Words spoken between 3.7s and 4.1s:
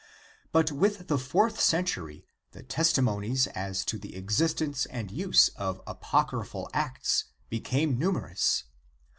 to